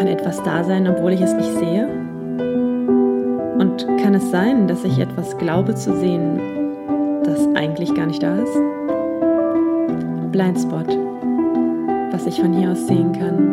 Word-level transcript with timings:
Kann 0.00 0.08
etwas 0.08 0.42
da 0.42 0.64
sein, 0.64 0.88
obwohl 0.88 1.12
ich 1.12 1.20
es 1.20 1.34
nicht 1.34 1.52
sehe? 1.58 1.86
Und 3.58 3.86
kann 4.02 4.14
es 4.14 4.30
sein, 4.30 4.66
dass 4.66 4.82
ich 4.82 4.98
etwas 4.98 5.36
glaube 5.36 5.74
zu 5.74 5.94
sehen, 5.94 6.40
das 7.22 7.46
eigentlich 7.54 7.94
gar 7.94 8.06
nicht 8.06 8.22
da 8.22 8.34
ist? 8.38 8.54
Blindspot, 10.32 10.88
was 12.12 12.24
ich 12.24 12.40
von 12.40 12.54
hier 12.54 12.70
aus 12.70 12.86
sehen 12.86 13.12
kann. 13.12 13.52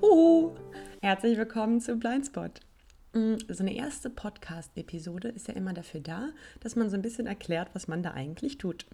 Uhu. 0.00 0.52
Herzlich 1.02 1.36
willkommen 1.36 1.80
zu 1.80 1.96
Blindspot. 1.96 2.60
Mm, 3.16 3.36
so 3.48 3.62
eine 3.62 3.74
erste 3.74 4.10
Podcast-Episode 4.10 5.28
ist 5.28 5.48
ja 5.48 5.54
immer 5.54 5.72
dafür 5.72 6.00
da, 6.00 6.28
dass 6.60 6.76
man 6.76 6.90
so 6.90 6.96
ein 6.96 7.02
bisschen 7.02 7.26
erklärt, 7.26 7.70
was 7.72 7.88
man 7.88 8.02
da 8.02 8.10
eigentlich 8.10 8.58
tut. 8.58 8.84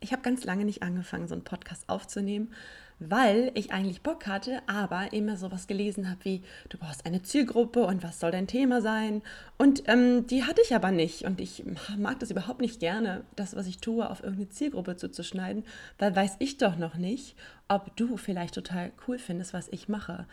Ich 0.00 0.12
habe 0.12 0.22
ganz 0.22 0.44
lange 0.44 0.64
nicht 0.64 0.82
angefangen, 0.82 1.28
so 1.28 1.34
einen 1.34 1.44
Podcast 1.44 1.88
aufzunehmen, 1.88 2.52
weil 2.98 3.50
ich 3.54 3.72
eigentlich 3.72 4.02
Bock 4.02 4.26
hatte, 4.26 4.60
aber 4.66 5.12
immer 5.12 5.36
sowas 5.36 5.66
gelesen 5.68 6.10
habe 6.10 6.24
wie, 6.24 6.42
du 6.68 6.78
brauchst 6.78 7.06
eine 7.06 7.22
Zielgruppe 7.22 7.84
und 7.86 8.02
was 8.02 8.18
soll 8.20 8.30
dein 8.30 8.46
Thema 8.46 8.82
sein? 8.82 9.22
Und 9.56 9.84
ähm, 9.86 10.26
die 10.26 10.44
hatte 10.44 10.62
ich 10.62 10.74
aber 10.74 10.90
nicht. 10.90 11.22
Und 11.22 11.40
ich 11.40 11.64
mag 11.96 12.18
das 12.20 12.30
überhaupt 12.30 12.60
nicht 12.60 12.80
gerne, 12.80 13.24
das, 13.36 13.54
was 13.54 13.66
ich 13.66 13.78
tue, 13.78 14.08
auf 14.08 14.20
irgendeine 14.20 14.48
Zielgruppe 14.48 14.96
zuzuschneiden, 14.96 15.64
weil 15.98 16.14
weiß 16.14 16.36
ich 16.40 16.58
doch 16.58 16.76
noch 16.76 16.96
nicht, 16.96 17.36
ob 17.68 17.96
du 17.96 18.16
vielleicht 18.16 18.54
total 18.54 18.92
cool 19.06 19.18
findest, 19.18 19.54
was 19.54 19.68
ich 19.68 19.88
mache. 19.88 20.26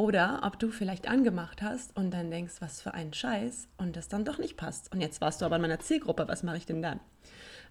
Oder 0.00 0.40
ob 0.44 0.58
du 0.58 0.70
vielleicht 0.70 1.08
angemacht 1.08 1.60
hast 1.60 1.94
und 1.94 2.10
dann 2.10 2.30
denkst, 2.30 2.54
was 2.60 2.80
für 2.80 2.94
ein 2.94 3.12
Scheiß 3.12 3.68
und 3.76 3.96
das 3.96 4.08
dann 4.08 4.24
doch 4.24 4.38
nicht 4.38 4.56
passt. 4.56 4.90
Und 4.94 5.02
jetzt 5.02 5.20
warst 5.20 5.42
du 5.42 5.44
aber 5.44 5.56
in 5.56 5.62
meiner 5.62 5.78
Zielgruppe, 5.78 6.26
was 6.26 6.42
mache 6.42 6.56
ich 6.56 6.64
denn 6.64 6.80
dann? 6.80 7.00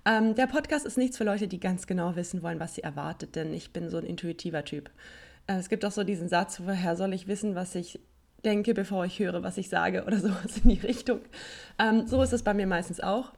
Ähm, 0.05 0.35
der 0.35 0.45
Podcast 0.45 0.85
ist 0.85 0.99
nichts 0.99 1.17
für 1.17 1.23
Leute, 1.23 1.47
die 1.47 1.59
ganz 1.59 1.87
genau 1.87 2.15
wissen 2.15 2.43
wollen, 2.43 2.59
was 2.59 2.75
sie 2.75 2.83
erwartet, 2.83 3.35
denn 3.35 3.51
ich 3.51 3.73
bin 3.73 3.89
so 3.89 3.97
ein 3.97 4.05
intuitiver 4.05 4.63
Typ. 4.63 4.91
Äh, 5.47 5.55
es 5.55 5.69
gibt 5.69 5.83
auch 5.83 5.91
so 5.91 6.03
diesen 6.03 6.29
Satz, 6.29 6.61
woher 6.63 6.95
soll 6.95 7.15
ich 7.15 7.27
wissen, 7.27 7.55
was 7.55 7.73
ich 7.73 7.99
denke, 8.45 8.75
bevor 8.75 9.05
ich 9.05 9.17
höre, 9.17 9.41
was 9.41 9.57
ich 9.57 9.69
sage 9.69 10.05
oder 10.05 10.19
sowas 10.19 10.59
in 10.63 10.69
die 10.69 10.85
Richtung. 10.85 11.21
Ähm, 11.79 12.05
so 12.05 12.21
ist 12.21 12.33
es 12.33 12.43
bei 12.43 12.53
mir 12.53 12.67
meistens 12.67 12.99
auch. 12.99 13.33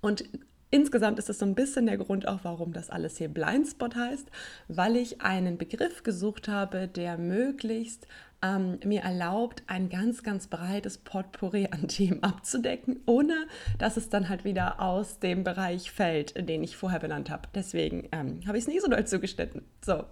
Und 0.00 0.22
Insgesamt 0.70 1.18
ist 1.18 1.28
das 1.28 1.38
so 1.38 1.46
ein 1.46 1.54
bisschen 1.54 1.86
der 1.86 1.96
Grund 1.96 2.26
auch, 2.26 2.40
warum 2.42 2.72
das 2.72 2.90
alles 2.90 3.18
hier 3.18 3.28
Blindspot 3.28 3.94
heißt, 3.94 4.28
weil 4.68 4.96
ich 4.96 5.20
einen 5.20 5.58
Begriff 5.58 6.02
gesucht 6.02 6.48
habe, 6.48 6.88
der 6.88 7.18
möglichst 7.18 8.08
ähm, 8.42 8.78
mir 8.84 9.02
erlaubt, 9.02 9.62
ein 9.68 9.88
ganz, 9.88 10.22
ganz 10.22 10.48
breites 10.48 10.98
Potpourri 10.98 11.68
an 11.70 11.88
Themen 11.88 12.22
abzudecken, 12.22 13.00
ohne 13.06 13.46
dass 13.78 13.96
es 13.96 14.08
dann 14.08 14.28
halt 14.28 14.44
wieder 14.44 14.80
aus 14.80 15.20
dem 15.20 15.44
Bereich 15.44 15.92
fällt, 15.92 16.48
den 16.48 16.62
ich 16.64 16.76
vorher 16.76 17.00
benannt 17.00 17.30
habe. 17.30 17.48
Deswegen 17.54 18.08
ähm, 18.10 18.40
habe 18.46 18.58
ich 18.58 18.64
es 18.64 18.68
nie 18.68 18.80
so 18.80 18.88
doll 18.88 19.06
zugeschnitten. 19.06 19.62
So. 19.84 20.04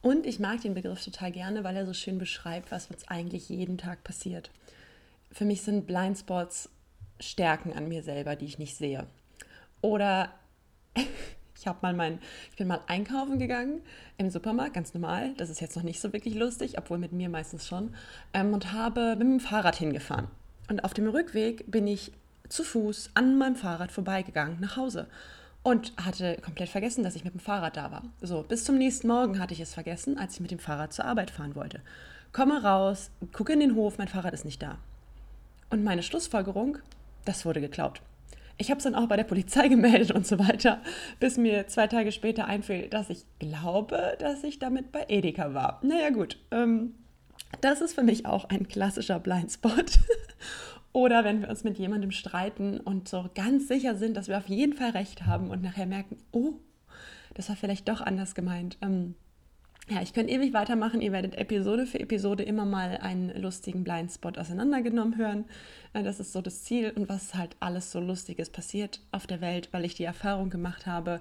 Und 0.00 0.26
ich 0.26 0.38
mag 0.38 0.60
den 0.60 0.74
Begriff 0.74 1.02
total 1.02 1.32
gerne, 1.32 1.64
weil 1.64 1.74
er 1.74 1.86
so 1.86 1.94
schön 1.94 2.18
beschreibt, 2.18 2.70
was 2.70 2.88
uns 2.88 3.08
eigentlich 3.08 3.48
jeden 3.48 3.78
Tag 3.78 4.04
passiert. 4.04 4.50
Für 5.32 5.44
mich 5.44 5.62
sind 5.62 5.86
Blindspots 5.86 6.70
Stärken 7.20 7.72
an 7.72 7.88
mir 7.88 8.02
selber, 8.02 8.36
die 8.36 8.44
ich 8.44 8.58
nicht 8.58 8.76
sehe. 8.76 9.06
Oder 9.80 10.30
ich 11.56 11.66
habe 11.66 11.78
mal 11.82 11.94
mein, 11.94 12.20
ich 12.50 12.56
bin 12.56 12.68
mal 12.68 12.80
einkaufen 12.86 13.38
gegangen 13.38 13.82
im 14.16 14.30
Supermarkt, 14.30 14.74
ganz 14.74 14.94
normal. 14.94 15.34
Das 15.36 15.50
ist 15.50 15.60
jetzt 15.60 15.76
noch 15.76 15.82
nicht 15.82 16.00
so 16.00 16.12
wirklich 16.12 16.34
lustig, 16.34 16.78
obwohl 16.78 16.98
mit 16.98 17.12
mir 17.12 17.28
meistens 17.28 17.66
schon. 17.66 17.94
Ähm, 18.32 18.52
und 18.52 18.72
habe 18.72 19.16
mit 19.16 19.26
dem 19.26 19.40
Fahrrad 19.40 19.76
hingefahren. 19.76 20.28
Und 20.68 20.84
auf 20.84 20.94
dem 20.94 21.08
Rückweg 21.08 21.70
bin 21.70 21.86
ich 21.86 22.12
zu 22.48 22.64
Fuß 22.64 23.10
an 23.14 23.38
meinem 23.38 23.56
Fahrrad 23.56 23.92
vorbeigegangen 23.92 24.58
nach 24.60 24.76
Hause 24.76 25.06
und 25.62 25.92
hatte 26.02 26.38
komplett 26.42 26.68
vergessen, 26.68 27.04
dass 27.04 27.16
ich 27.16 27.24
mit 27.24 27.34
dem 27.34 27.40
Fahrrad 27.40 27.76
da 27.76 27.90
war. 27.90 28.02
So, 28.20 28.42
bis 28.42 28.64
zum 28.64 28.78
nächsten 28.78 29.08
Morgen 29.08 29.38
hatte 29.38 29.54
ich 29.54 29.60
es 29.60 29.74
vergessen, 29.74 30.18
als 30.18 30.34
ich 30.34 30.40
mit 30.40 30.50
dem 30.50 30.58
Fahrrad 30.58 30.92
zur 30.92 31.04
Arbeit 31.04 31.30
fahren 31.30 31.54
wollte. 31.54 31.80
Komme 32.32 32.62
raus, 32.62 33.10
gucke 33.32 33.52
in 33.52 33.60
den 33.60 33.74
Hof, 33.74 33.98
mein 33.98 34.08
Fahrrad 34.08 34.34
ist 34.34 34.44
nicht 34.44 34.62
da. 34.62 34.78
Und 35.70 35.84
meine 35.84 36.02
Schlussfolgerung, 36.02 36.78
das 37.24 37.44
wurde 37.44 37.60
geklaut. 37.60 38.00
Ich 38.58 38.70
habe 38.70 38.78
es 38.78 38.84
dann 38.84 38.94
auch 38.94 39.06
bei 39.06 39.16
der 39.16 39.24
Polizei 39.24 39.68
gemeldet 39.68 40.10
und 40.10 40.26
so 40.26 40.38
weiter, 40.38 40.82
bis 41.20 41.36
mir 41.36 41.66
zwei 41.68 41.86
Tage 41.86 42.12
später 42.12 42.46
einfiel, 42.46 42.88
dass 42.88 43.08
ich 43.10 43.24
glaube, 43.38 44.16
dass 44.18 44.44
ich 44.44 44.58
damit 44.58 44.92
bei 44.92 45.06
Edeka 45.08 45.54
war. 45.54 45.80
Naja 45.82 46.10
gut, 46.10 46.38
ähm, 46.50 46.94
das 47.60 47.80
ist 47.80 47.94
für 47.94 48.02
mich 48.02 48.26
auch 48.26 48.48
ein 48.48 48.68
klassischer 48.68 49.20
Blindspot. 49.20 50.00
Oder 50.92 51.24
wenn 51.24 51.42
wir 51.42 51.48
uns 51.48 51.64
mit 51.64 51.78
jemandem 51.78 52.10
streiten 52.10 52.80
und 52.80 53.08
so 53.08 53.28
ganz 53.34 53.68
sicher 53.68 53.94
sind, 53.94 54.16
dass 54.16 54.28
wir 54.28 54.38
auf 54.38 54.48
jeden 54.48 54.72
Fall 54.72 54.90
recht 54.90 55.26
haben 55.26 55.50
und 55.50 55.62
nachher 55.62 55.86
merken, 55.86 56.16
oh, 56.32 56.54
das 57.34 57.48
war 57.48 57.56
vielleicht 57.56 57.88
doch 57.88 58.00
anders 58.00 58.34
gemeint. 58.34 58.78
Ähm, 58.82 59.14
ja, 59.90 60.02
ich 60.02 60.12
könnte 60.12 60.32
ewig 60.32 60.52
weitermachen. 60.52 61.00
Ihr 61.00 61.12
werdet 61.12 61.36
Episode 61.36 61.86
für 61.86 61.98
Episode 61.98 62.42
immer 62.42 62.66
mal 62.66 62.98
einen 62.98 63.30
lustigen 63.40 63.84
Blindspot 63.84 64.38
auseinandergenommen 64.38 65.16
hören. 65.16 65.44
Äh, 65.94 66.02
das 66.02 66.20
ist 66.20 66.32
so 66.32 66.42
das 66.42 66.62
Ziel 66.64 66.92
und 66.94 67.08
was 67.08 67.34
halt 67.34 67.56
alles 67.60 67.90
so 67.90 68.00
Lustiges 68.00 68.50
passiert 68.50 69.00
auf 69.12 69.26
der 69.26 69.40
Welt, 69.40 69.68
weil 69.72 69.84
ich 69.84 69.94
die 69.94 70.04
Erfahrung 70.04 70.50
gemacht 70.50 70.86
habe, 70.86 71.20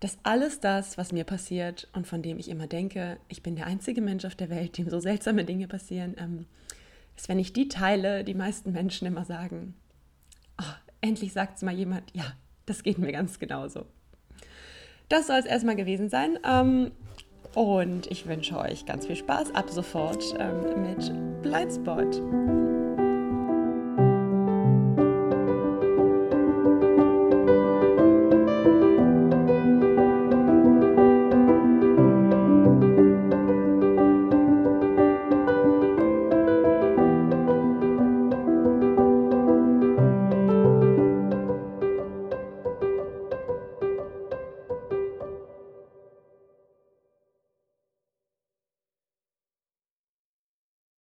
dass 0.00 0.16
alles 0.22 0.60
das, 0.60 0.96
was 0.96 1.12
mir 1.12 1.24
passiert 1.24 1.88
und 1.92 2.06
von 2.06 2.22
dem 2.22 2.38
ich 2.38 2.48
immer 2.48 2.66
denke, 2.66 3.18
ich 3.28 3.42
bin 3.42 3.56
der 3.56 3.66
einzige 3.66 4.00
Mensch 4.00 4.24
auf 4.24 4.36
der 4.36 4.48
Welt, 4.48 4.78
dem 4.78 4.88
so 4.88 5.00
seltsame 5.00 5.44
Dinge 5.44 5.68
passieren, 5.68 6.14
ähm, 6.18 6.46
ist, 7.16 7.28
wenn 7.28 7.38
ich 7.38 7.52
die 7.52 7.68
teile, 7.68 8.24
die 8.24 8.34
meisten 8.34 8.72
Menschen 8.72 9.06
immer 9.06 9.24
sagen, 9.24 9.74
oh, 10.60 10.74
endlich 11.00 11.32
sagt 11.32 11.56
es 11.56 11.62
mal 11.62 11.74
jemand, 11.74 12.04
ja, 12.14 12.32
das 12.64 12.82
geht 12.82 12.98
mir 12.98 13.12
ganz 13.12 13.38
genauso. 13.38 13.86
Das 15.08 15.26
soll 15.26 15.38
es 15.38 15.46
erstmal 15.46 15.76
gewesen 15.76 16.08
sein. 16.08 16.38
Ähm, 16.44 16.92
und 17.58 18.06
ich 18.06 18.28
wünsche 18.28 18.56
euch 18.56 18.86
ganz 18.86 19.06
viel 19.06 19.16
Spaß 19.16 19.52
ab 19.56 19.68
sofort 19.68 20.22
ähm, 20.38 20.80
mit 20.80 21.42
Blindspot. 21.42 22.22